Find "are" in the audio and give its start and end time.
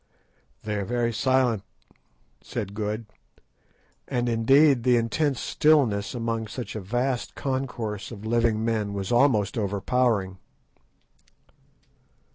0.77-0.83